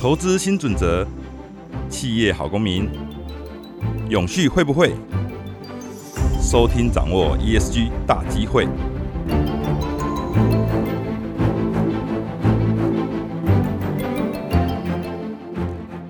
[0.00, 1.06] 投资新准则，
[1.90, 2.88] 企业好公民，
[4.08, 4.94] 永续会不会？
[6.40, 8.66] 收听掌握 ESG 大机会。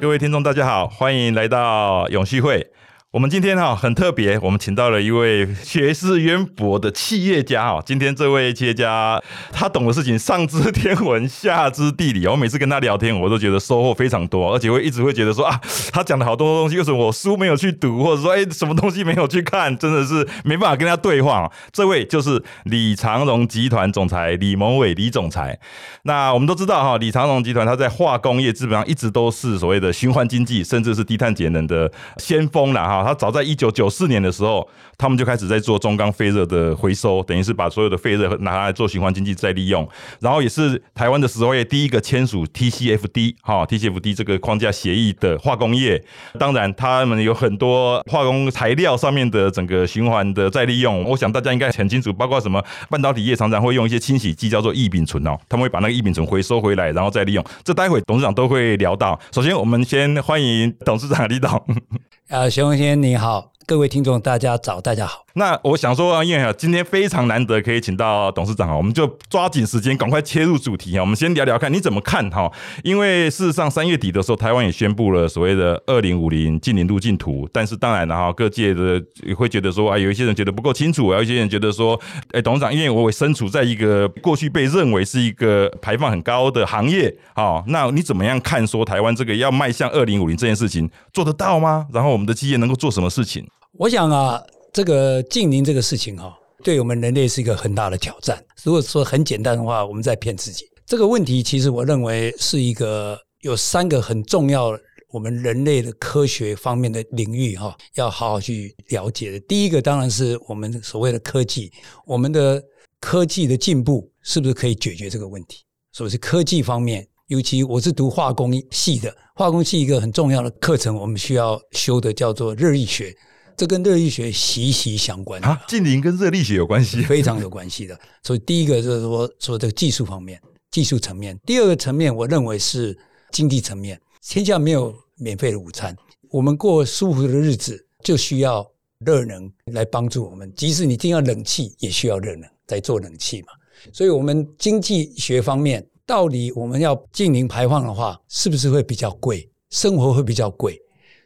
[0.01, 2.70] 各位听众，大家好，欢迎来到永续会。
[3.13, 7.83] 我们今天哈很特别，我们请到了一位学识渊博的企业家哈。
[7.85, 9.21] 今天这位企业家，
[9.51, 12.25] 他懂的事情上知天文，下知地理。
[12.29, 15.61] 我每次跟他聊天，我都觉得收获非常多，而且会一直会觉得说啊，
[15.93, 21.51] 他讲的好多东西，为什么我书没有去读，或者说哎什么东西没有去看，真的是没办法跟他对话。
[21.73, 25.59] 这位就是李长荣集团总裁李蒙伟李总裁。
[26.05, 33.00] 那我们都知道哈，李长荣集团他在化工业基本上一直都是所谓的循环经济，甚至是低碳节能的先锋了哈。
[33.05, 34.69] 他早在一九九四年的时候，
[34.99, 39.89] 他们就开始在做中钢废热的回收，等于是把所有的废热拿来做循环经济再利用。
[40.21, 46.03] 然后也是台湾的石化业第一个签署 TCFD 哈 TCFD 这个框架协议的化工业。
[46.39, 57.45] 当然，他们有很多化工材料上面的整个循环的再利用，我想大家应该很清楚，包括什么半导体业常常会用一些清洗剂叫做异丙醇哦，他们会把那个异丙醇回收回来，然后再利用。
[57.65, 59.19] 这待会董事长都会聊到。
[59.33, 61.51] 首先，我们先欢迎董事长李董。
[62.31, 65.25] 啊，熊先生你好，各位听众大家早，大家好。
[65.35, 71.01] 那我想说啊，因为今天非常难得可以请到董事长啊，我们就抓紧时间，赶快切入主题啊。
[71.01, 72.51] 我们先聊聊看你怎么看哈？
[72.83, 81.97] 因为事实上三月底的时候，台湾也宣布了所谓的二零五零近零路径图，但是当然了哈，各界的也会觉得说啊，有一些人觉得不够清楚，有一些人觉得说，
[82.33, 91.87] 哎，董事长，因为我身处在一个过去被认为是一个排放很高的行业啊，那你怎么样看说台湾这个要迈向二零五零这件事情做得到吗？
[91.93, 93.47] 然后我们的企业能够做什么事情？
[93.81, 94.39] 我想啊。
[94.73, 98.41] 这个近邻这个事情哈，对我们人类是一个很大的挑战。
[98.63, 100.65] 如果说很简单的话，我们在骗自己。
[100.87, 104.79] 这个问题其实我认为是一个有三个很重要
[105.09, 109.41] 我们人类的科学方面的领域哈，要好好去了解的。
[109.41, 111.73] 第一个当然是我们所谓的科技，
[112.07, 112.63] 我们的
[113.01, 115.65] 科技的进步是不是可以解决这个问题？
[115.91, 123.13] 所以是科技方面，尤其我是读化工系的，化工系一个很重要的课程，我们需要修的叫做热力学。
[123.61, 125.63] 这跟热力学息息相关啊！
[125.69, 128.01] 近邻跟热力学有关系，非常有关系的。
[128.23, 130.41] 所以第一个就是说说这个技术方面、
[130.71, 132.99] 技术层面；第二个层面，我认为是
[133.33, 134.01] 经济层面。
[134.23, 135.95] 天下没有免费的午餐，
[136.31, 138.67] 我们过舒服的日子就需要
[139.05, 140.51] 热能来帮助我们。
[140.57, 143.49] 即使你定要冷气，也需要热能在做冷气嘛。
[143.93, 149.47] 所以，我们经济学方面，到底我们要近零排放的话，是不是会比较贵？
[149.69, 150.81] 生活会比较贵？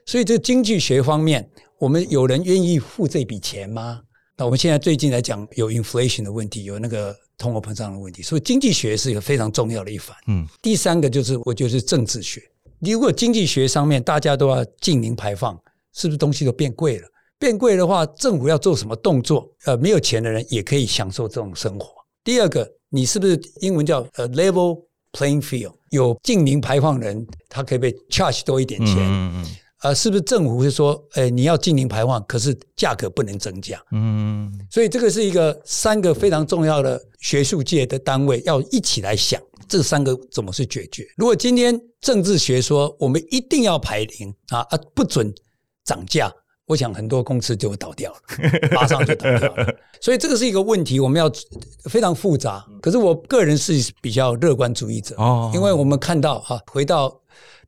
[0.06, 1.48] 所以，这经济学方面。
[1.76, 4.00] 我们有人愿意付这笔钱吗？
[4.38, 10.16] 那我们现在最近来讲，有 inflation 的问题，有那个通货膨胀的问题，所以经济学是一个非常重要的一环。
[10.28, 12.40] 嗯，第三个就是我觉得是政治学。
[12.78, 15.60] 如果经济学上面大家都要净零排放，
[15.92, 17.08] 是不是东西都变贵了？
[17.38, 19.46] 变贵的话，政府要做什么动作？
[19.66, 21.92] 呃，没有钱的人也可以享受这种生活。
[22.22, 24.80] 第二个，你是不是英文叫呃 level
[25.12, 25.74] playing field？
[25.90, 28.96] 有净零排放人，他可以被 charge 多一点钱。
[28.96, 29.46] 嗯嗯。
[29.84, 33.78] 呃，是不是政府会说，哎，你要进行排放，可是价格不能增加？
[33.92, 41.06] 嗯，所以这个是一个三个非常重要的学术界的单位要一起来想，这三个怎么去解决？
[41.18, 45.30] 如果今天政治学说我们一定要排零啊啊，不准
[45.84, 46.32] 涨价，
[46.64, 48.18] 我想很多公司就会倒掉了，
[48.72, 49.66] 马上就倒掉了。
[50.00, 51.30] 所以这个是一个问题，我们要
[51.90, 52.64] 非常复杂。
[52.80, 57.20] 可是我个人是比较乐观主义者哦，因为我们看到哈，回到。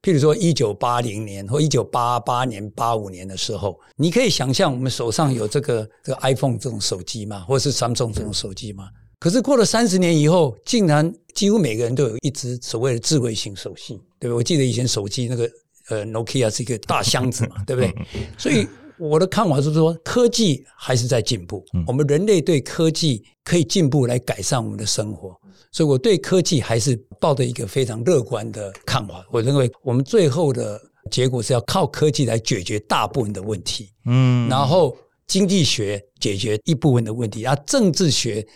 [0.02, 7.40] 譬如说，一九八零年或一九八八年、八五年的时候，你可以想象我们手上有这个这个 iPhone 这种手机吗？
[7.40, 8.88] 或者是 Samsung 这种手机吗？
[9.18, 14.32] 可是过了三十年以后，竟然几乎每个人都有一只所谓的智慧型手机，对不对？
[14.34, 15.50] 我记得以前手机那个
[15.88, 17.94] 呃 Nokia 是一个大箱子嘛， 对不对？
[18.36, 18.68] 所以
[18.98, 25.38] 我的看法是说，科技还是在进步，我们人类对科技可以进步来改善我们的生活。
[25.70, 29.26] 所以，我对科技还是抱着一个非常乐观的看法。
[29.30, 30.80] 我认为，我们最后的
[31.10, 38.46] 结果是要靠科技来解决大部分的问题，嗯，然后经济学解决一部分的问题，啊政治学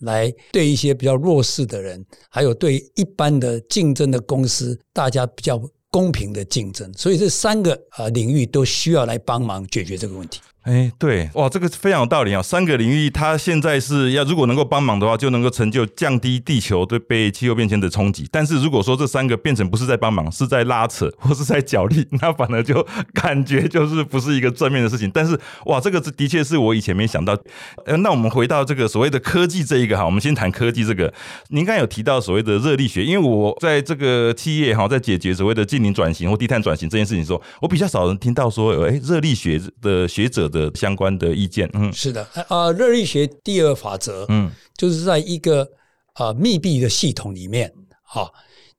[0.00, 5.60] 来对一些比较弱势的人，还有对一般的竞争的公司，大家比较
[5.92, 6.92] 公平的竞争。
[6.94, 10.40] 所以，这三个啊领域都需要来帮忙解决这个问题。
[10.62, 12.40] 哎，对，哇，这个非常有道理啊！
[12.40, 18.28] 三个领域，它现在是要如果能够帮忙的话，就能够成就降低地球对被气候变迁的冲击。
[18.30, 25.10] 但是如果说这三个变成不是在帮忙，是在拉扯或是在角力，那反而就 感觉就是不是一个正面的事情。
[25.12, 25.36] 但是
[25.66, 27.36] 哇，这个是的确是我以前没想到。
[27.84, 31.12] 呃，那我们回到这个所谓的科技这一个哈，我们先谈科技这个。
[31.48, 40.51] 您刚才有提到所谓的热力学，因为我在这个企业哈，在解决所谓的近零转型或低碳转型这件事情时候，我比较少人听到说有，哎，热力学的学者。
[40.52, 45.68] 的相关的意见，嗯，是的，啊，热力学第二法则，嗯，就是在一个
[46.12, 47.72] 啊密闭的系统里面，
[48.04, 48.30] 哈，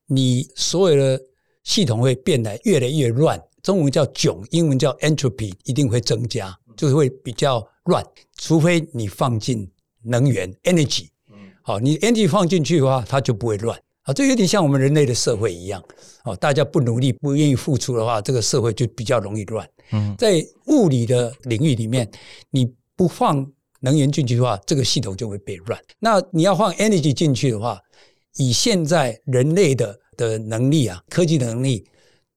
[0.05, 1.19] 你所有的
[1.63, 8.05] 系统会变得越来越乱，中文叫囧，英文叫 entropy，一定会增加，就是会比较乱，
[8.37, 9.69] 除非你放进
[10.03, 13.77] 能源 energy，嗯，好，你 energy 放进去的话，它就不会乱。
[14.03, 15.81] 啊，这有点像我们人类的社会一样，
[16.25, 19.65] 哦，大家不努力、不愿意付出的话，这个社会就比较容易乱。
[19.93, 22.09] 嗯，在物理的领域里面，
[22.51, 25.79] 你不放能源进去的话，这个系统就会被乱。
[25.99, 27.79] 那你要放 energy 进去的话，
[28.35, 31.87] 以现在人类的的能力啊，科技的能力，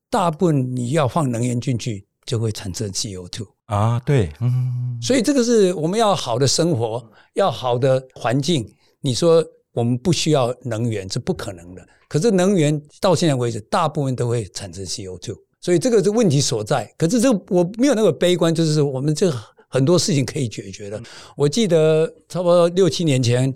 [0.08, 3.98] 大部分你要放能源进去，就会产生 CO2 啊。
[4.06, 8.72] 对，嗯，所以这个是我们要好的生活，要好的环境。
[9.00, 9.44] 你说。
[9.76, 16.90] 我们不需要能源是不可能的，可是能源到现在为止，大部分都会产生 CO2，所以这个是问题所在。
[16.96, 19.30] 可是这我没有那么悲观，就是我们这
[19.68, 20.98] 很多事情可以解决的。
[21.36, 23.54] 我记得差不多六七年前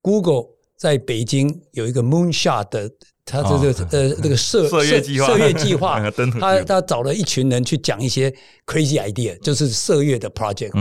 [0.00, 0.46] ，Google
[0.78, 2.90] 在北京有一个 Moonshot 的，
[3.26, 6.10] 他这个呃这个射射月计划，射月计划，
[6.40, 8.34] 他他找了一群人去讲一些
[8.64, 10.72] crazy idea，就是射月的 project。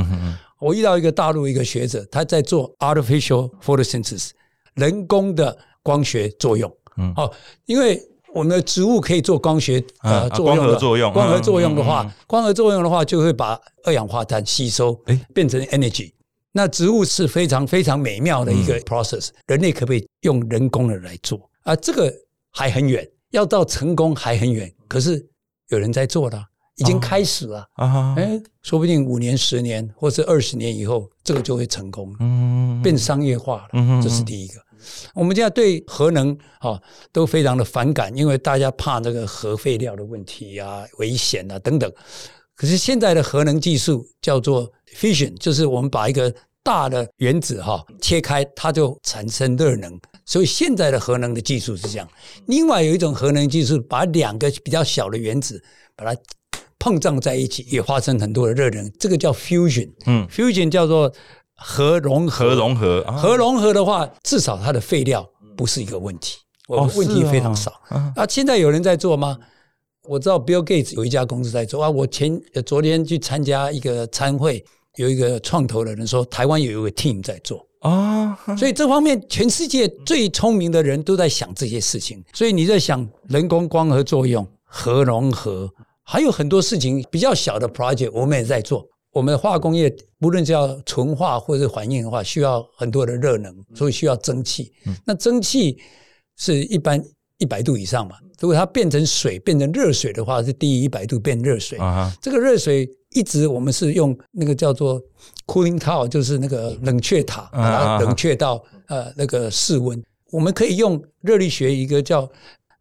[0.62, 4.30] 我遇到一个大陆一个学者，他在做 artificial photosynthesis。
[4.76, 7.32] 人工的光学作用，嗯，哦，
[7.66, 8.02] 因为
[8.34, 16.12] 我们的植物可以做光学呃作用，光合作用，光合作用的话，光合作用的话就会把二氧化碳吸收，哎，变成 energy。
[16.52, 21.76] 那植物是非常非常美妙的一个 process，人类可不可以用人工的来做啊？
[21.76, 22.12] 这个
[22.52, 24.72] 还很远，要到成功还很远。
[24.88, 25.24] 可是
[25.68, 26.44] 有人在做的，
[26.80, 28.16] 已经开始了啊！
[28.18, 33.70] 哎，说不定五年、十年或者二十年以后，这个就会成功，嗯，变商业化了。
[33.74, 34.54] 嗯这是第一个。
[35.14, 36.82] 我们现在对核能啊
[37.12, 41.92] 都非常的反感，因为大家怕那个核废料的问题啊、危险啊等等。
[42.56, 46.34] 可是现在的核能技术叫做 fission，就是我们把一个
[46.64, 50.00] 大的原子哈切开，它就产生热能。
[50.26, 52.08] 所以现在的核能的技术是这样。
[52.48, 55.62] 另外有一种核能技术，把两个比较小的原子
[55.96, 56.22] 把它
[56.80, 59.92] 碰撞在一起，也发生很多的热能，这个叫 fusion。
[60.06, 61.14] 嗯，fusion 叫做。
[61.62, 66.38] 核融合，核融合，核融合的话，至少它的废料不是一个问题，
[66.70, 67.74] 问题非常少。
[68.16, 69.38] 啊，现在有人在做吗？
[70.08, 71.90] 我知道 Bill Gates 有一家公司在做啊。
[71.90, 74.64] 我前昨天去参加一个参会，
[74.96, 78.34] 有一个创投的人说，台湾有一个 team 在做啊。
[78.58, 82.24] 所以这方面，全世界最聪明的人都在想这些事情。
[82.32, 85.70] 所以你在想人工光合作用、核融合，
[86.12, 88.84] 还有很多事情比较小的 project，我们也在做。
[89.12, 94.74] 我们的化工业，不论是要纯化或者环境的话，需要很多的热能，所以需要蒸汽。
[95.06, 95.78] 那蒸汽
[96.36, 97.00] 是一般
[97.38, 98.16] 一百度以上嘛？
[98.40, 101.78] 如果它变成水，变成热水的话，是低于一百度变热水。
[102.20, 105.00] 这个热水一直我们是用那个叫做
[105.46, 110.04] cooling tower，就是那个冷却塔，把它冷却到呃那个室温。
[110.32, 112.28] 我们可以用热力学一个叫。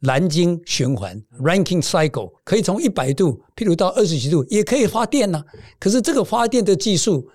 [0.00, 5.42] 蓝晶循环 （Ranking Cycle） 可以从一百度，譬如到二十几度，也可以发电呢。
[5.78, 7.28] 可是这个发电的技术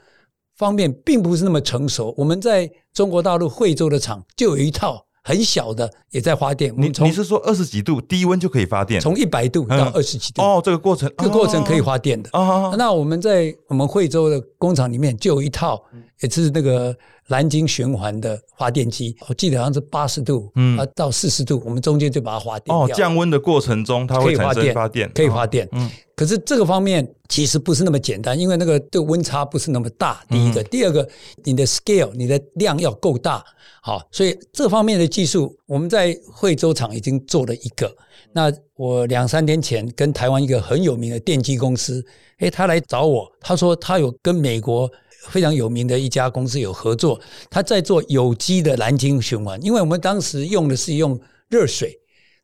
[0.57, 2.13] 方面并不是那么成熟。
[2.17, 5.05] 我们在中国大陆惠州的厂就有一套。
[5.25, 6.73] 很小的也在发电。
[6.77, 8.99] 你你是说二十几度低温就可以发电？
[8.99, 12.29] 从一百度到二十几度哦，这个过程，这个过程可以发电的。
[12.77, 15.81] 那我们在我们惠州的工厂里面就有一套，
[16.19, 16.93] 也是那个
[17.27, 19.15] 蓝晶循环的发电机。
[19.27, 25.67] 我记得好像是八十度，嗯，啊到四十度，我们中间就把它发电哦，降温的过程中它会产生发电，可以发电。
[25.71, 30.23] 嗯，可是这个方面其实不是那么简单，因为那个这个温差不是那么大。
[30.29, 31.07] 第一个，第二个，
[31.43, 33.43] 你的 scale，你的量要够大。
[33.81, 37.93] 好，所以这方面的技术，我们在惠州厂已经做了一个。
[38.31, 42.03] 那我两三天前跟台湾一个很有名的电机公司，
[42.39, 44.89] 诶，他来找我，他说他有跟美国
[45.29, 49.61] 非常有名的一家公司有合作，他在做有机的蓝晶循环。
[49.63, 51.97] 因为我们当时用的是用热水，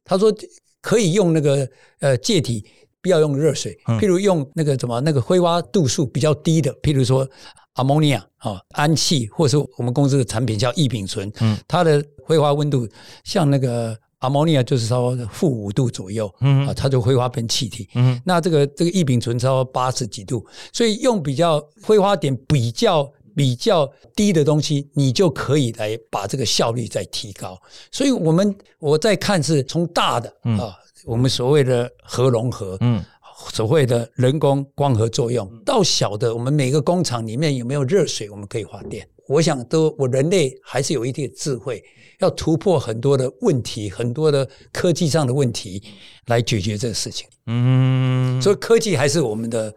[0.03, 0.33] 他说
[0.81, 1.69] 可以用那个
[1.99, 2.65] 呃液体，
[3.01, 7.27] 不要用热水，譬如用那个什么那个挥发度数比较低的，譬如说。
[7.75, 12.85] ammonia 啊，氨气，或者是我们公司的产品叫异丙醇，嗯，它的挥发温度
[13.23, 17.87] 像那个阿摩尼亚就是超过负五度左右，嗯啊，它就挥发变气体。
[17.95, 27.57] 嗯那这个这个异丙醇超过八十几度，所以用比较挥发点比较比较低的东西，你就可以来把这个效率再提高。
[27.91, 33.03] 所以我们我在看是从大的啊，我们所谓的核融合，嗯
[33.53, 39.07] 所谓的人工光合作用，到小的我们每个工厂里面有没有热水，我们可以发电。
[39.29, 41.83] 我想都我人类还是有一定的智慧，
[42.19, 45.83] 要突破很多的问题，很多的科技上的问题
[46.25, 47.27] 来解决这个事情。
[47.45, 49.71] 嗯，所以科技还是我们的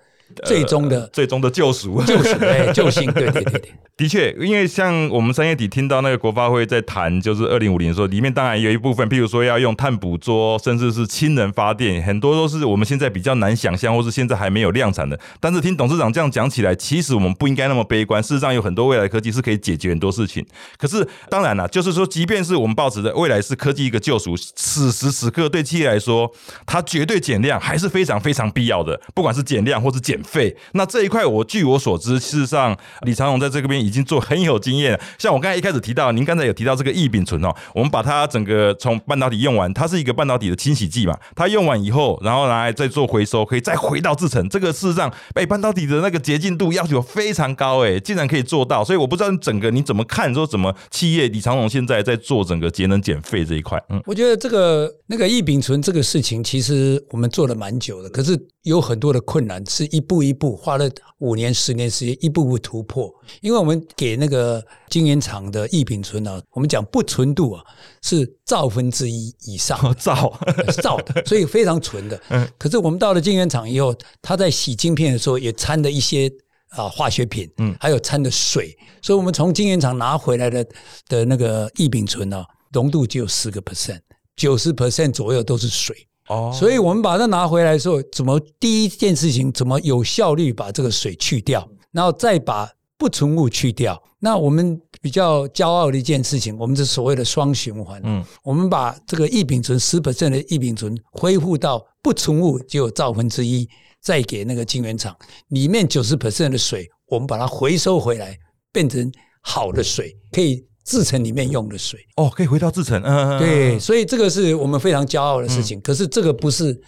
[0.45, 2.03] 最终的最终的救赎。
[2.03, 3.73] 救赎，哎，救星，对对对对。
[3.95, 15.19] 的确，因为像我们三月底听到那个国发会在谈，就是二零五零的时候，里面当然有一部分，譬如说要用碳捕捉，甚至是氢能发电，很多都是我们现在比较难想象，或是现在还没有量产的。
[15.39, 18.21] 但是听董事长这样讲起来，其实我们不应该那么悲观。
[18.23, 20.45] 事实上，有很多未来科技是可以解决很多事情。
[20.79, 26.33] 可是当然了，就是说，即便是我们抱持的未来是科技一个救赎，此时此刻对企业来说，
[26.67, 30.57] 它绝对减量还是非常非常必要的，不管是减量或是减费。
[30.73, 34.99] 那这一块，我据我所知，事实上李长荣在这个边已经做很有经验。
[35.19, 44.49] 像我刚才一开始提到，您刚才有提到这个异丙醇哦，我们把它整个从半导体用完，它是一个半导体的清洗剂嘛，它用完以后，然后拿来再做回收，可以再回到制成。
[44.49, 48.85] 这个事实上，哎，半导体的那个洁净度要求非常高，哎，竟然可以做到。
[48.85, 60.91] 所以我不知道整个你怎么看，说怎么企业李长荣现在在做整个节能减费这一块，嗯我觉得这个那个异丙醇这个事情，其实我们做了蛮久的，可是有很多的困难，是一步一步花了
[61.21, 63.11] 五年、十年时间，一步步突破。
[63.41, 67.65] 因为我们给那个晶圆厂的异丙醇呢，我们讲不纯度啊
[68.03, 70.39] 是兆分之一以上，造，
[70.83, 72.21] 造 的，所以非常纯的。
[72.59, 76.31] 可是我们到了晶圆厂以后，它在洗晶片的时候也掺了一些
[76.69, 80.67] 啊化学品，嗯，还有掺的水，所以我们从晶圆厂拿回来的
[81.09, 84.01] 的那个异丙醇呢，浓度只有十个 percent，
[84.37, 86.07] 九十 percent 左右都是水。
[86.29, 94.01] 哦，所以我们把它拿回来的时候，怎么第一件事情怎么有效率把这个水去掉，然后再把不纯物去掉。
[94.21, 98.01] 那我们比较骄傲的一件事情，我们是所谓的双循环。
[98.05, 103.69] 嗯，我们把这个异丙醇十 percent 的异丙醇恢复到不纯物只有兆分之一，
[104.01, 105.17] 再给那个晶圆厂
[105.49, 108.39] 里面九十 percent 的水，我们把它回收回来，
[108.73, 109.11] 变成
[109.41, 112.01] 好的水，可以制成里面用的水。
[112.17, 115.81] 哦，可以回到制成，嗯，嗯，嗯对，所以这个是我们非常骄傲的事情。
[115.81, 116.79] 可是这个不是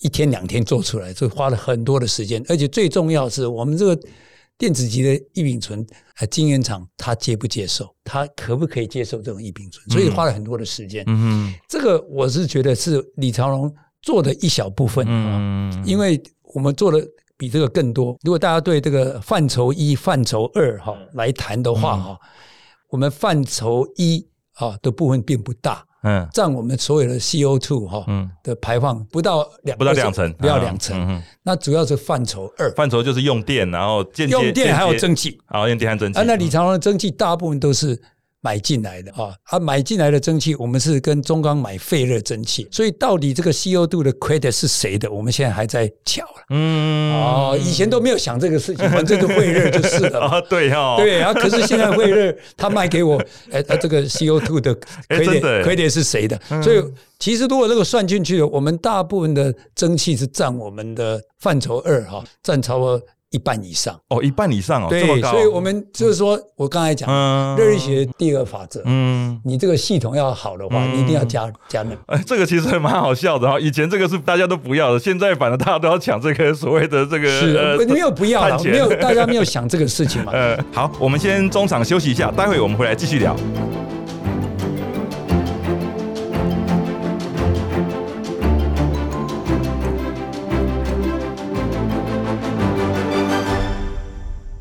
[0.00, 3.98] 一天两天做出来，这花了很多的时间，而且最重要的是，我们这个
[4.56, 5.86] 电子级的异丙醇，
[6.18, 9.88] 呃，晶圆厂它接不接受，它可不可以接受这种异丙醇？
[9.90, 11.04] 所以花了很多的时间。
[11.06, 16.22] 嗯这个我是觉得是李长龙做的一小部分啊，嗯因为
[16.54, 17.02] 我们做的
[17.36, 18.16] 比这个更多。
[18.22, 22.18] 如果大家对这个范畴一、范畴二哈来谈的话哈，
[22.90, 26.28] 我们范畴一啊的部分并不大，嗯。
[26.32, 31.22] 占我们所有的 CO two 哈嗯，的排放不到两不到两成，不到两成。
[31.42, 36.18] 那主要是范畴二，范畴就是用电，然后间接用电还有蒸汽，汽啊，用电和蒸汽。
[36.18, 36.24] 啊。
[36.26, 38.00] 那李长龙的蒸汽大部分都是
[38.42, 46.44] 买进来的啊，啊买进来的蒸汽，我们是跟中钢买废热蒸汽，所以到底这个 CO2 的 credit 是谁的，我们现在还在瞧了。
[46.50, 50.20] 嗯哦，以前都没有想这个事情， 反正就废热就是了。
[50.20, 53.18] 啊，对哈，对啊，可是现在废热他卖给我，
[53.50, 54.74] 哎， 呃，这个 CO2 的
[55.08, 56.40] credit 的 credit 是谁的？
[56.62, 56.82] 所以
[57.18, 63.98] 其实如果这个算进去，我们大部分的蒸汽是占我们的范畴二哈，占超过一半以上。
[64.08, 69.40] 哦，一半以上哦，这么对，所以我们就是说我刚才讲嗯热力学第二法则，嗯。
[69.44, 71.96] 你这个系统要好的话，你一定要加加能。
[72.06, 73.58] 哎，这个其实还蛮好笑的哈。
[73.58, 80.32] 以前这个是大家都不要的，现在反正大家都要抢这个所谓的这个是呃没有不要了，没有大家没有想这个事情嘛。
[80.36, 83.34] 呃，好，我们先中场休息一下，待会我们回来继续聊。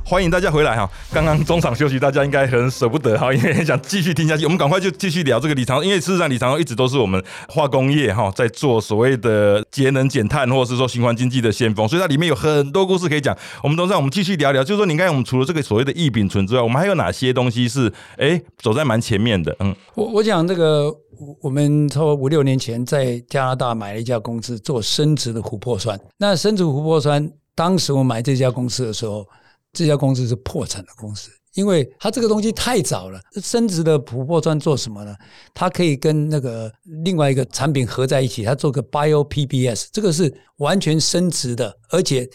[0.10, 0.90] 欢迎大家回来哈！
[1.14, 4.44] 刚刚中场休息，大家应该很舍不得哈，因为想继续听下去。
[4.44, 13.38] 我们赶快就继续聊这个李长，因为事实上李长一直都是我们化工业哈在做所谓的节能减碳或者是说循环经济的先锋，所以它里面有很多故事可以讲。
[13.62, 19.56] 我们都让我们继续聊聊，就是说，你看我们除了这个所谓的异丙醇之外，我们还有哪些东西是哎走在蛮前面的？
[19.60, 20.92] 嗯我我讲这个，
[21.40, 26.00] 我们超过五六年前在加拿大买了一家公司做生殖的琥珀酸。
[26.18, 29.24] 那生殖琥珀酸，当时我买这家公司的时候，
[29.74, 33.20] 这家公司是破产的公司，因为它这个东西太早了。
[33.42, 35.16] 升值的琥珀酸做什么呢？
[35.54, 36.72] 它可以跟那个
[37.04, 42.28] 另外一个产品合在一起，它做个 Bio PBS，这个是完全升值的，而且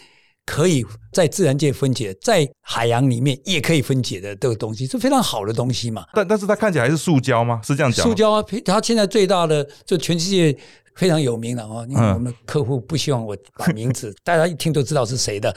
[0.45, 6.05] 可以在自然界分解，在海洋里面也可以分解的这个东西，是非常好的东西嘛。
[6.13, 7.59] 但但是它看起来还是塑胶吗？
[7.63, 8.09] 是这样讲吗？
[8.09, 10.55] 塑胶啊，它现在最大的就全世界
[10.95, 15.53] 非常有名了哦，因为我们客户不希望我把名字， 大家一听都知道是谁的。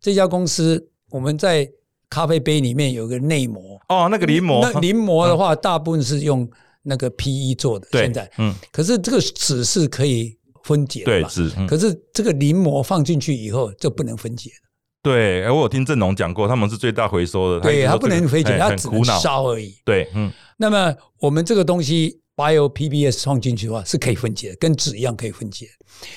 [0.00, 1.70] 这家公司我们在
[2.10, 6.48] 咖啡杯里面有个内膜，哦，那个临摹，那临摹的话，大部分是用
[6.82, 7.86] 那个 PE 做的。
[7.90, 11.28] 对现在，嗯，可是这个纸是可以分解的对，嘛？
[11.28, 14.68] 是，嗯可是这个临摹放进去以后就不能分解了，
[15.02, 15.44] 对。
[15.44, 19.04] 哎，我有听郑农讲过，他们是最大回收的，对，它不能分解，哎它只能。
[19.04, 19.74] 烧而已。
[19.84, 25.66] 对，嗯，那么我们这个东西 Bio PBS 放进去的话是可以分解的，跟纸一样可以分解。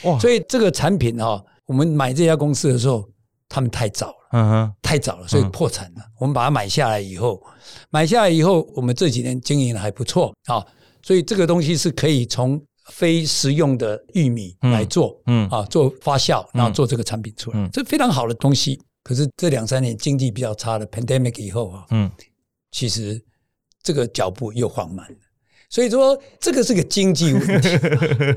[0.03, 3.07] 哇，所以这个产品哈、我们买这家公司的时候，
[3.47, 4.15] 他们太早了。
[4.31, 6.01] 嗯哼，太早了，所以破产了。
[6.19, 7.41] 我们把它买下来以后，
[7.89, 10.65] 买下来以后，我们这几年经营的还不错啊，
[11.01, 12.61] 所以这个东西是可以从
[12.91, 18.81] 非食用的玉米来做，嗯啊，做发酵，然后做这个产品出来，嗯这非常好的东西。
[19.03, 22.11] 可是这两三年经济比较差的 pandemic 以后啊，嗯，
[22.71, 23.23] 其实
[23.83, 25.17] 这个脚步又放慢了。
[25.69, 27.69] 所以说，这个是个经济问题，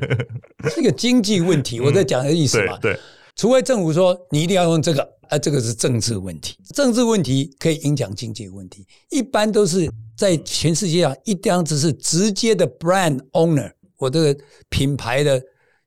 [0.71, 1.81] 是个经济问题。
[1.81, 3.01] 我在讲的意思嘛，对对，
[3.39, 6.59] 除非政府说你一定要用这个，啊，这个是政治问题。
[6.75, 15.41] 政治问题可以影响经济问题，一般都是在全世界上，一定只是直接的 brand owner，我这个品牌的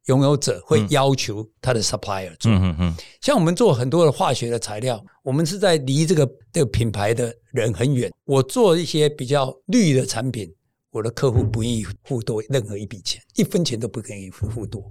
[0.06, 2.50] 拥有者会要求他的 supplier 做。
[2.50, 8.10] 嗯嗯嗯，像我们做很多的化学的材料，我们是在离这个这个品牌的人很远。
[8.24, 10.50] 我做一些比较绿的产品，
[10.90, 14.90] 我的客户不愿意付多任何一笔钱，一分钱都不愿意付付多。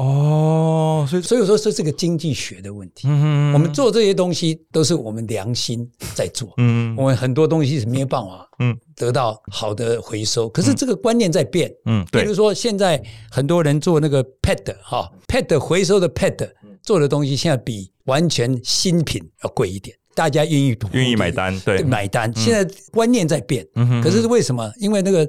[0.00, 3.06] 哦，所以，所以说这是个经济学的问题。
[3.08, 6.94] 嗯我们做这些东西都是我们良心在做，嗯。
[6.96, 10.48] 我们很多东西是没有办法嗯得到好的回收。
[10.48, 12.22] 可是这个观念在变，嗯，对。
[12.22, 16.48] 比如，说现在很多人做那个 PET 哈，PET 回收的 PET
[16.82, 22.30] 做的东西，现在比完全新品要贵一点，大家愿意愿意买单，对，买单。
[22.36, 24.70] 现在观念在变，嗯可是为什么？
[24.76, 25.26] 因为那个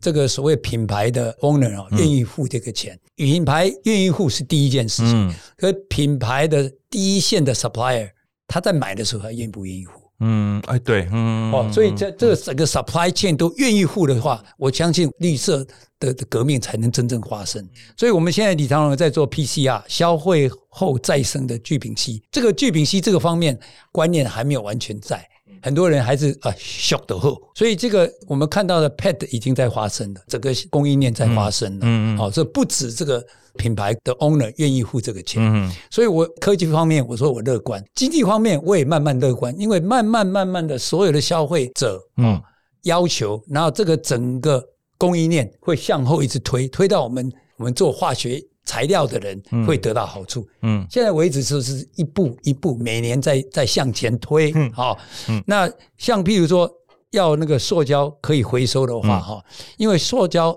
[0.00, 5.28] 这个所谓品牌的 owner 啊，愿意付这个钱，品牌愿意付是第一件事情。
[5.28, 8.10] 嗯可是品牌的第一线的 supplier，
[8.48, 9.92] 他在买的时候，他愿不愿意付？
[10.20, 15.66] 嗯，哎，对，嗯，哦，所以这这个整个 supply chain 都愿意付的话，我相信绿色
[15.98, 17.66] 的的革命才能真正发生。
[17.96, 23.58] 所以我们现在李长荣在做 PCR 消费后再生的聚丙烯，这个聚丙烯这个方面
[23.90, 25.26] 观念还没有完全在。
[25.62, 31.80] 很多人还是啊 shock 的后，所以这个我们看到的 PET 已经在发生了，整个供应链在发生了。
[31.82, 33.24] 嗯嗯好、这不止这个
[33.56, 42.40] 品牌的 owner 愿意付这个钱，嗯所以我科技方面我说我乐观，经济方面我也慢慢乐观，因为慢慢慢慢的所有的消费者嗯。
[42.84, 44.62] 要求，然后这个整个
[44.98, 50.46] 供应链会向后一直推，推到我们我们做化学材料的人会得到好处。
[50.62, 50.86] 嗯。
[50.90, 54.52] 现在为止就是一步一步，每年在在向前推。
[54.54, 54.72] 嗯。
[54.72, 54.98] 好、
[55.46, 56.70] 那像譬如说
[57.10, 59.44] 要那个塑胶可以回收的话，哈、
[59.76, 60.56] 因为塑胶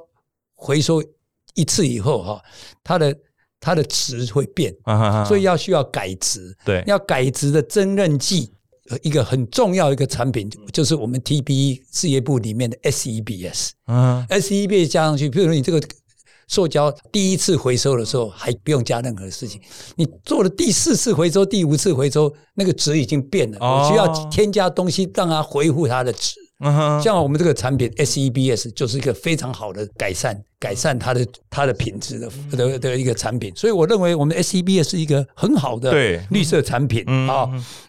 [0.56, 1.04] 回收
[1.54, 2.42] 一次以后，哈，
[2.84, 3.16] 它的
[3.60, 4.74] 它的值会变，
[5.28, 6.56] 所以要需要改值。
[6.66, 8.52] 对，要改值的增韧剂，
[8.90, 13.72] 呃一个很重要的一个产品就是我们 TBE 事业部里面的 SEBS。
[13.88, 14.26] 嗯。
[14.30, 15.80] SEBS 加上去，譬如说你这个
[16.48, 19.62] 塑胶第一次回收的时候还不用加任何事情，
[19.96, 23.84] 你做了第四次回收、第五次回收，那个值已经变了，哦。
[23.84, 26.40] 我需要添加东西让它恢复它的值。
[26.60, 36.20] 嗯哼，像我们这个产品 SEBS 就是一个非常好的改善改善它的它的品质的的的一个产品，所以我认为我们 SEBS 是一个很好的对。
[36.32, 37.06] 绿色产品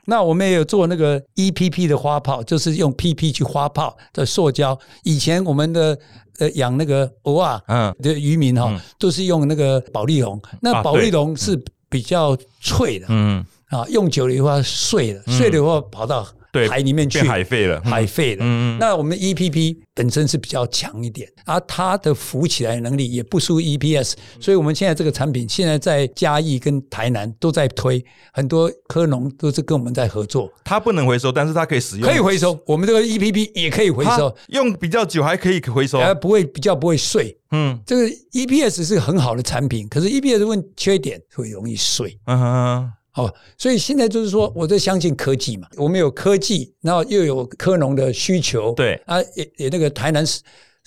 [0.05, 4.79] 那我们也有做那个 EPP 的花炮，就是用 PP 去花炮的塑胶。
[5.03, 5.99] 以前我们的
[6.39, 7.95] 呃养那个鹅啊嗯。
[8.01, 17.91] 的渔民哈、都是用那个保利龙，那啊保利龙是比较脆的、嗯，啊，用久了以后它碎了，碎了以后跑到对海里面去变海废了，嗯。
[17.91, 18.45] 海废了。
[18.45, 18.79] 嗯嗯。
[18.79, 32.59] 那我们 EPP 本身是比较强一点，而它的浮起来能力也不输 EPS，所以我们现在这个产品现在在嘉义跟台南都在推，很多科农都是跟我们在合作，它不能回收，但是它可以使用，可以回收。
[32.67, 37.37] 我们这个 EPP 也可以回收，用比较久还可以回收，而不会比较不会碎。
[37.51, 37.79] 嗯。
[37.85, 42.19] 这个 EPS 是很好的产品，可是 EPS 问缺点会容易碎。
[42.27, 48.95] 嗯哼，哦，所以现在就是说，我在相信科技嘛，我们有科技，然后又有科农的需求，对。
[49.07, 50.25] 啊，也也那个台南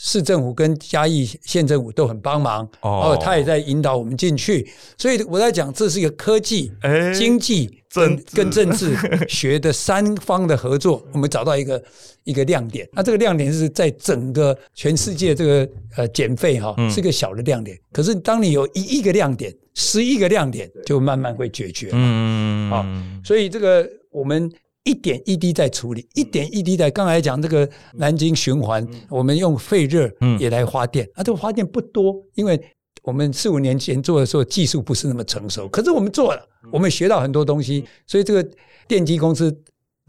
[0.04, 11.82] 市市政府跟嘉义县政府都很帮忙，哦他也在引导我们进去，所以我在讲这是一个科技、哎经济跟政治跟政治学的三方的合作，我们找到一个
[12.24, 12.88] 一个亮点。
[12.94, 21.90] 那这个亮点是在整个全世界这个呃减费哈、嗯是一个小的亮点，可是当你有一亿个亮点、十亿个亮点，就慢慢会解决。
[21.94, 22.86] 嗯好。
[23.24, 24.52] 所以这个我们
[24.84, 31.08] 一点一滴在处理，一点一滴在刚才讲这个南京循环，我们用废热也来发电。
[31.14, 32.60] 啊，这个发电不多，因为
[33.04, 36.42] 我们四五年前做的时候技术不是那么成熟，可是我们做了，
[36.72, 38.50] 我们学到很多东西，所以这个
[38.88, 39.56] 电机公司。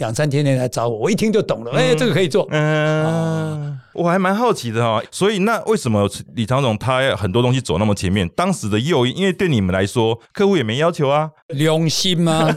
[0.03, 1.71] 两三天内来找我，我一听就懂了。
[1.71, 2.45] 哎，这个可以做。
[2.51, 5.01] 嗯，我还蛮好奇的哈。
[5.12, 8.29] 所以那为什么李长总他很多东西走那么前面？
[8.31, 12.49] 当时的诱因，因为对你们来说，客户也没要求啊，良心吗？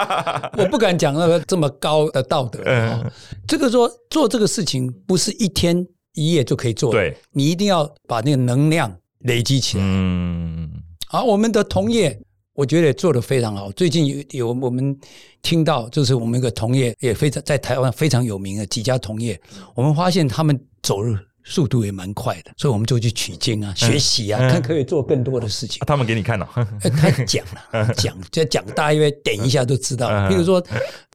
[0.58, 2.60] 我不敢讲那个这么高的道德。
[2.66, 3.10] 嗯
[3.48, 9.84] 这个说做这个事情不是一天一夜就可以做，对，你一定要把那个能量累积起来。
[9.86, 10.70] 嗯，
[11.08, 12.20] 好，我们的同业。
[12.60, 13.72] 我觉得做的非常好。
[13.72, 14.94] 最近有有我们
[15.40, 19.40] 听到，就是我们一个同业也非常在台湾非常有名的几家同业，
[19.74, 20.98] 我们发现他们走
[21.42, 25.80] 速度也蛮快的，所以我们就去取经啊、学习啊，看可以做更多的事情。
[25.86, 26.46] 他们给你看了，
[26.82, 27.42] 他讲
[27.72, 30.28] 了， 讲就讲，大约点一下都知道。
[30.28, 30.62] 比如说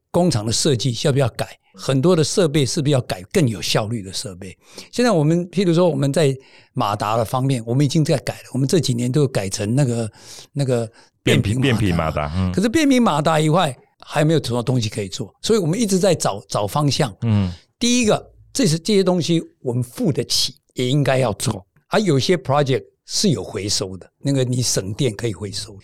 [0.10, 1.47] 工厂的设计要不要改？
[1.77, 4.58] 很多的设备是不是要改更有效率的设备？
[4.91, 6.36] 现在我们譬如说我们在
[6.73, 8.49] 马达的方面，我们已经在改了。
[8.51, 10.12] 我们这几年都改成那个
[10.51, 10.91] 那个。
[11.26, 17.12] 变频变频马达，可是变频马达以外还没有什么东西可以做，所以我们一直在找找方向。
[17.24, 21.66] 嗯，第一个，这是这些东西我们付得起，也应该要做。
[21.90, 25.76] 而有些 project 是有回收的，那个你省电可以回收。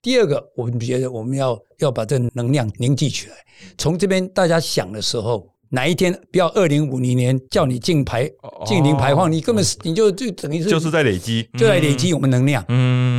[0.00, 3.34] 第二个，我们觉得我们要要把这能量凝聚起来。
[3.76, 8.30] 从这边大家想的时候，哪一天不要二零五零年叫你净排
[8.64, 12.64] 净零排放，你根本你就就等于是就是在累积，就在累积我们能量。
[12.68, 13.15] 嗯。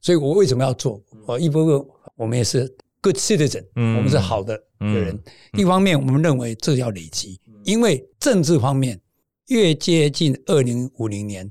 [0.00, 1.02] 所以我为什么要做？
[1.26, 1.86] 哦，一部分
[2.16, 2.66] 我们也是
[3.00, 5.18] good citizen，我们是好的人。
[5.52, 9.00] 一方面，我们认为这要累积，因为政治方面
[9.48, 11.50] 越接近二零五零年，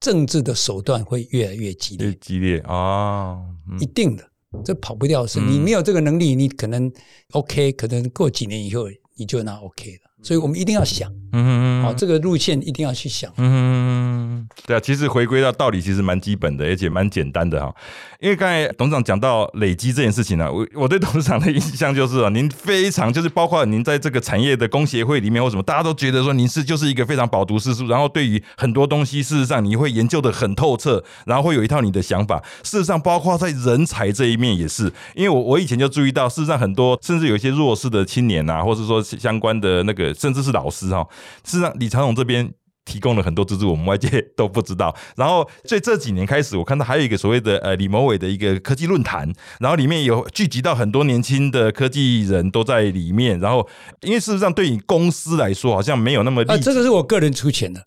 [0.00, 3.38] 政治的手段会越来越激烈，激烈啊，
[3.80, 4.28] 一定的，
[4.64, 5.26] 这跑不掉。
[5.26, 6.92] 是你没有这个能力，你可能
[7.32, 10.05] OK，可能过几年以后你就拿 OK 了。
[10.22, 17.72] 所以我们一定要想，嗯，好，这个路线一定要去想，嗯，对啊，其实回归到道理，其实蛮基本的，而且蛮简单的哈。
[18.18, 32.42] 因为刚才董事长讲到累积这件事情呢，我我对董事长的印象就是啊，您非常就是包括您在这个产业的工协会里面或什么，大家都觉得说您是就是一个非常饱读诗书，然后对于很多东西，事实上你会研究的很透彻，然后会有一套你的想法。
[32.64, 40.05] 事实上，包括在人才这一面也是，因为我我以前就注意到，事实上很多甚至有一些弱势的青年啊，或者说相关的那个。
[40.14, 41.06] 甚至是老师哈，
[41.44, 42.52] 事实上李长勇这边
[42.84, 44.94] 提供了很多资助，我们外界都不知道。
[45.16, 53.40] 然后，所以这几年开始，我看到还有一个所谓的呃李某伟的一个科技论坛，然后里面有聚集到很多年轻的科技人都在里面。
[53.40, 53.68] 然后，
[54.02, 57.84] 因为事实上对你公司来说，好像没有那么啊，这个是我个人出钱的。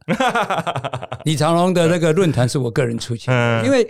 [1.23, 3.89] 李长龙的那个论坛是我个人出钱，因为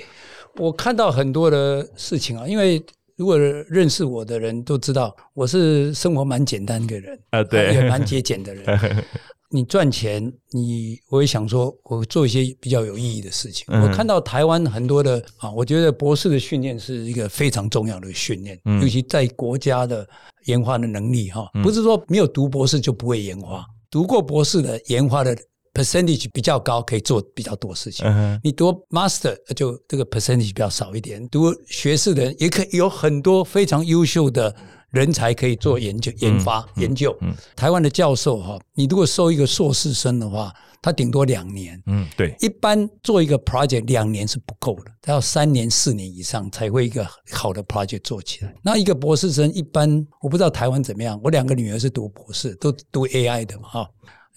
[0.58, 2.84] 我看到很多的事情啊，因为。
[3.19, 9.05] 如果认识我的人都知道，我是生活蛮简单的人啊，对，也蛮节俭的人。
[9.51, 13.65] 你赚钱，你我也想说，我做一些比较有意义的事情。
[13.67, 20.08] 我看到台湾很多的啊，我觉得博士的训练是一个非常重要的训练，尤其在国家的
[20.45, 25.36] 研发的能力哈，不是说没有读博士就不会研发，读过博士的研发的。
[25.80, 28.06] Percentage 比较高，可以做比较多事情。
[28.44, 31.26] 你读 master 就这个 percentage 比较少一点。
[31.30, 34.54] 读学士的人也可以有很多非常优秀的
[34.89, 37.18] 人才可以做研究、研发、研究。
[37.56, 41.82] 台湾的教授哈，你如果收一个硕士生的话，他顶多两年。
[41.86, 42.36] 嗯，对。
[42.42, 48.54] 一般做一个 project 两年是不够的，他要三年、四年以上才会一个好的 project 做起来。
[48.62, 51.20] 那一个博士生一般，我不知道台湾怎么样。
[51.24, 53.89] 我两个女儿是读博士，都读 AI 的嘛，哈。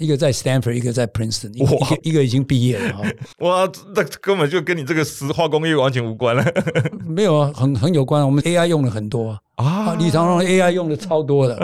[0.03, 3.03] 一个在 Stanford，一个在 Princeton，一个一个已经毕业了哈。
[3.39, 6.45] 哇，那根本就跟你这个石化工业完全无关了。
[7.07, 8.27] 没有啊，很很有关。
[8.27, 11.57] 我们 AI 用了很多啊，李长荣 AI 用的超多的。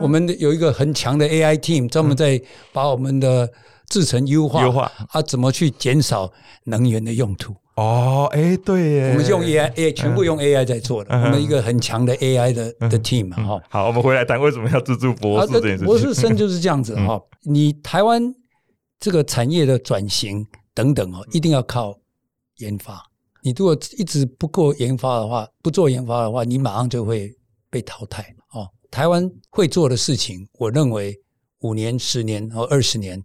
[0.00, 2.40] 我们有一个很强的 AI team，专门在
[2.72, 3.48] 把我们的
[3.90, 6.32] 制成优化，优化啊，怎么去减少
[6.64, 7.54] 能源的用途。
[7.76, 11.12] 哦，哎，对耶，我们用 AI，哎全部用 AI 在做的。
[11.12, 13.60] 我们一个很强的 AI 的的 team 哈。
[13.68, 15.78] 好，我们回来谈为什么要资助博士。
[15.78, 17.20] 博士生就是这样子哈。
[17.42, 18.22] 你台湾
[19.00, 21.98] 这个产业的转型等等哦，一定要靠
[22.58, 23.02] 研发。
[23.42, 27.34] 你如果一直不够研发的话，不做研发的话，你马上就会
[27.70, 28.68] 被淘汰哦。
[28.88, 31.20] 台湾会做的事情，我认为
[31.62, 33.20] 五年、十年或二十年，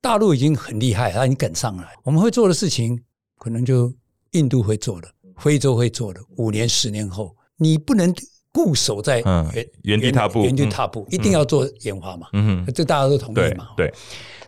[0.00, 1.88] 大陆已经很厉害，他已经赶上来。
[2.04, 3.02] 我们会做的事情。
[3.44, 3.92] 可能就
[4.30, 6.20] 印度会做的，非洲会做的。
[6.38, 8.10] 五年、十年后，你不能
[8.50, 9.20] 固守在
[9.52, 12.28] 原原地踏步，原地踏步，一定要做研发嘛。
[12.32, 13.68] 嗯，这大家都同意嘛。
[13.76, 13.92] 对，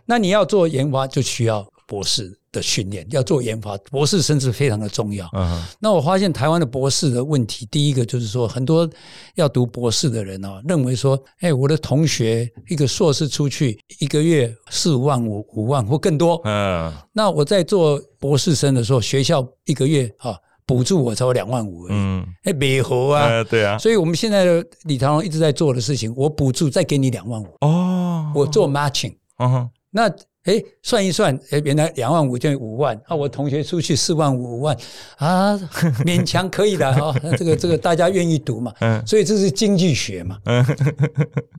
[0.03, 2.35] 那你要做研发，就需要博士。
[2.57, 5.29] 的训练，要做研发，博士生是非常的重要。
[5.33, 5.63] 嗯。
[5.79, 8.89] 那我发现台湾的博士的问题，第一个就是说，很多
[9.35, 16.91] 要读博士的人哦，认为说，哎，我的同学一个硕士出去一个月四五万、五五万或更多，嗯。
[17.13, 23.27] 那我在做博士生的时候，学校一个月啊补助我才有两万五而已，嗯，哎，美猴啊。
[23.27, 29.15] 呃，对啊，所以我们现在的李唐龙一直在做的事情，我补助再给你两万五，哦，我做 matching。
[29.37, 29.69] 嗯哼。
[29.89, 30.11] 那
[30.47, 33.13] 哎，算一算，哎，原来两万五就五万啊！
[33.13, 34.75] 我同学出去四万五五万
[35.17, 35.57] 啊，
[36.05, 40.65] 勉强可以的啊、那这个这个大家愿意读嘛，嗯所以这是经济学嘛，嗯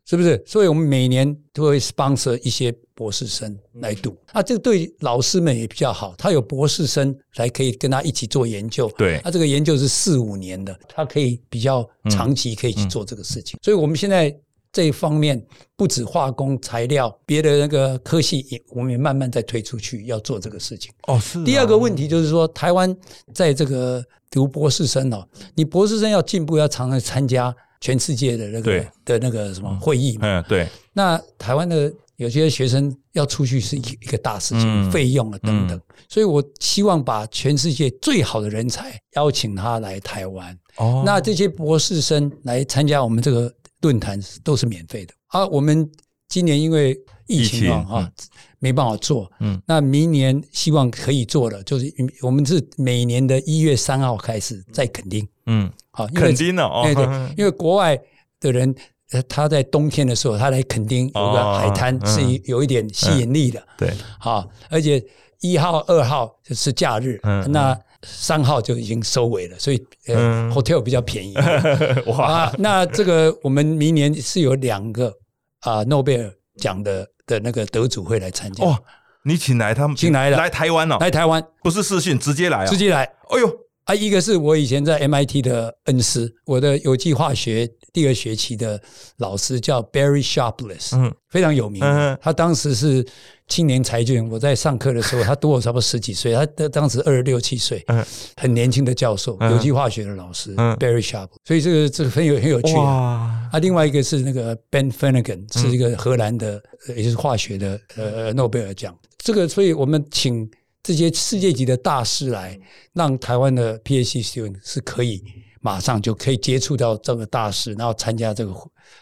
[0.07, 0.43] 是不是？
[0.47, 13.59] 所以我们每年都会 sponsor 一些博士生来读啊，这个对老师们也比较好，他有博士生来可以跟他一起做研究，对他这个研究是四五年的，他可以比较长期可以去做这个事情。
[13.63, 14.35] 所以我们现在
[14.79, 20.93] 这一方面不止化工材料，别的那个科系也我们也慢慢在推出去要做这个事情。
[21.09, 21.45] 哦是啊。
[21.45, 22.97] 第二个问题就是说，台湾
[23.35, 30.21] 在这个读博士生哦，你博士生要进步，要常常参加全世界的那个的那个什么会议嘛。
[30.39, 40.57] 嗯对，那台湾的有些学生要出去是一一个大事情，嗯费用啊等等，所以我希望把全世界最好的人才邀请他来台湾。
[40.77, 45.15] 哦那这些博士生来参加我们这个论坛都是免费的。
[45.29, 45.47] 啊。
[45.49, 45.91] 我们
[46.29, 48.11] 今年因为疫情啊
[48.59, 55.27] 没办法做，嗯，那明年希望可以做的，就是我们是每年的一月三号开始在垦丁。
[55.47, 55.71] 嗯。
[55.93, 57.05] 啊，因为肯定的哦，对对，
[57.37, 57.99] 因为国外
[58.41, 58.75] 的人。
[59.11, 65.03] 呃他在冬天的时候，他来垦丁有个海滩哦是有一点吸引力的，对，好，而且
[65.41, 67.51] 一号、二号是假日，嗯。
[67.51, 70.53] 那三号就已经收尾了，所以呃、嗯。
[70.53, 71.35] hotel 比较便宜。
[72.07, 72.55] 哇，啊。
[72.59, 75.13] 那这个我们明年是有两个
[75.61, 78.79] 啊诺贝尔奖的的那个得主会来参加，哇，
[79.25, 80.37] 你请来他们请来了。
[80.39, 81.45] 来台湾哦，来台湾。
[81.63, 83.03] 不是私讯，直接来啊，直接来。
[83.03, 83.51] 哎呦，
[83.85, 88.81] 啊，一个是我以前在 MIT 的恩师，我的有机化学第二学期的
[89.17, 91.15] 老师叫 Barry Sharpless，嗯。
[91.31, 91.83] 非常有名。
[91.83, 92.17] 嗯。
[92.21, 93.07] 他当时是
[93.47, 98.05] 青年才俊，我在上课的时候，他多我差不多十几岁，他他当时二十六七岁嗯，
[98.37, 99.53] 很年轻的教授，嗯。
[99.53, 100.75] 有机化学的老师嗯。
[100.77, 103.49] Barry Sharp，所以这个这个很有很有趣啊。
[103.53, 108.97] 啊，另外一个是那个 Ben Finnegan，是一个荷兰的，呃也就是化学的呃诺贝尔奖。
[109.19, 110.49] 这个，所以我们请
[110.83, 112.59] 这些世界级的大师来，
[112.95, 115.23] 让台湾的 PhD student 是可以
[115.69, 118.55] 马上就可以接触到这个大师，然后参加这个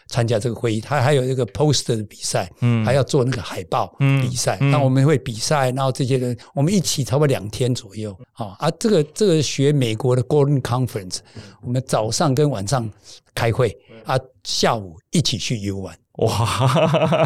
[0.07, 0.81] 参加这个会议。
[0.81, 4.57] 他还有一个 poster 的比赛，嗯还要做那个海报嗯比赛。
[4.59, 11.19] 嗯那我们会比赛，然后这些人我们一起差不多两天左右啊啊，这个这个学美国的 Golden Conference，
[11.61, 12.89] 我们早上跟晚上
[13.33, 15.97] 开会啊，下午一起去游玩。
[16.17, 16.27] 哇，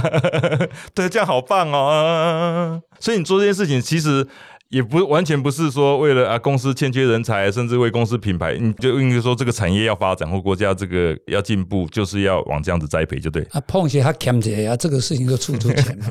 [0.93, 2.82] 对，这样好棒哦！
[2.99, 4.27] 所以你做这件事情，其实
[4.71, 13.45] 也不完全不是说为了啊公司欠缺人才，甚至为公司品牌，你就应该说这个产业要发展或国家这个要进步，就是要往这样子栽培，就对。
[13.51, 16.05] 啊，碰些他 cam 这啊，这个事情就出出钱嘛。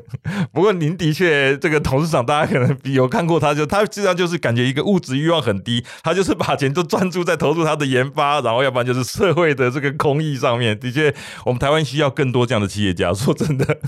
[0.52, 10.78] 不过您的确，这个董事长大家可能有看过他就，他实际上就是感觉一个物质欲望很低，他就是把钱都专注在投入他的研发，然后要不然就是社会的这个公益上面。
[10.78, 11.14] 的确，
[11.46, 13.14] 我们台湾需要更多这样的企业家。
[13.14, 13.78] 说真的。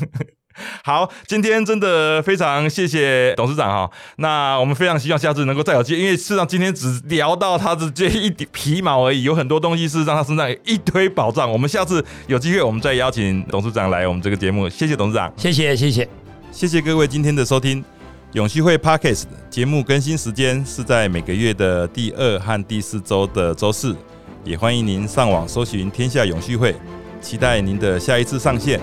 [0.85, 3.91] 好，今天真的非常谢谢董事长哈。
[4.17, 11.51] 那我们非常希望下次能够再有机会，因为事实上今天只聊到他的这一点皮毛而已，有很多东西是让他身上一堆宝藏。
[11.51, 14.69] 我们下次有机会，我们再邀请董事长来我们这个节目。
[14.69, 15.33] 谢谢董事长。
[15.37, 16.09] 谢谢，谢谢。
[16.51, 17.85] 谢谢各位今天的收听。
[18.33, 23.97] 永续会 Podcast 节目更新时间是在每个月的第二和第四周的周四，
[24.45, 26.75] 也欢迎您上网搜寻“天下永续会”，
[27.23, 28.79] 期待您的下一次上线。